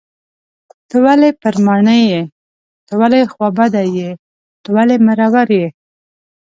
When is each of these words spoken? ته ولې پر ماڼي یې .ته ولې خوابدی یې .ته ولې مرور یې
ته 0.89 0.97
ولې 1.05 1.29
پر 1.41 1.55
ماڼي 1.65 1.99
یې 2.11 2.21
.ته 2.87 2.93
ولې 2.99 3.21
خوابدی 3.33 3.85
یې 3.97 4.09
.ته 4.63 4.69
ولې 4.75 4.95
مرور 5.05 5.47
یې 5.59 5.67